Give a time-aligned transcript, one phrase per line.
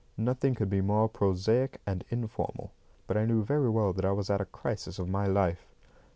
[0.17, 2.71] Nothing could be more prosaic and informal;
[3.05, 5.75] but I knew very well that I was at a crisis of my life.